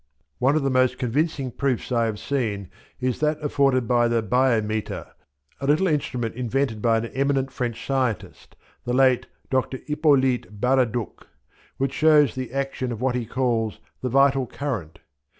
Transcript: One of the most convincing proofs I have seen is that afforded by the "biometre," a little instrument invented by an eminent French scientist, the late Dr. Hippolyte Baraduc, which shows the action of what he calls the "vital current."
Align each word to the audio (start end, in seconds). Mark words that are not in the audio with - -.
One 0.39 0.55
of 0.55 0.63
the 0.63 0.71
most 0.71 0.97
convincing 0.97 1.51
proofs 1.51 1.91
I 1.91 2.05
have 2.07 2.17
seen 2.17 2.69
is 2.99 3.19
that 3.19 3.39
afforded 3.39 3.87
by 3.87 4.07
the 4.07 4.23
"biometre," 4.23 5.11
a 5.59 5.67
little 5.67 5.85
instrument 5.87 6.33
invented 6.33 6.81
by 6.81 6.97
an 6.97 7.05
eminent 7.13 7.51
French 7.51 7.85
scientist, 7.85 8.55
the 8.83 8.93
late 8.93 9.27
Dr. 9.51 9.77
Hippolyte 9.85 10.59
Baraduc, 10.59 11.27
which 11.77 11.93
shows 11.93 12.33
the 12.33 12.51
action 12.51 12.91
of 12.91 12.99
what 12.99 13.13
he 13.13 13.27
calls 13.27 13.79
the 14.01 14.09
"vital 14.09 14.47
current." 14.47 14.97